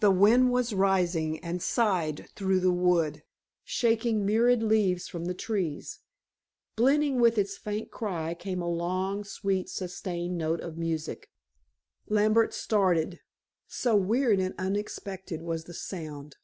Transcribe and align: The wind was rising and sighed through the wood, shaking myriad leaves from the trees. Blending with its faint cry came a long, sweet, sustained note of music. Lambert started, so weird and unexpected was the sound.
The 0.00 0.10
wind 0.10 0.52
was 0.52 0.74
rising 0.74 1.42
and 1.42 1.62
sighed 1.62 2.28
through 2.34 2.60
the 2.60 2.70
wood, 2.70 3.22
shaking 3.64 4.26
myriad 4.26 4.62
leaves 4.62 5.08
from 5.08 5.24
the 5.24 5.32
trees. 5.32 6.00
Blending 6.76 7.18
with 7.18 7.38
its 7.38 7.56
faint 7.56 7.90
cry 7.90 8.34
came 8.34 8.60
a 8.60 8.68
long, 8.68 9.24
sweet, 9.24 9.70
sustained 9.70 10.36
note 10.36 10.60
of 10.60 10.76
music. 10.76 11.30
Lambert 12.08 12.52
started, 12.52 13.20
so 13.66 13.96
weird 13.96 14.38
and 14.38 14.54
unexpected 14.58 15.40
was 15.40 15.64
the 15.64 15.72
sound. 15.72 16.36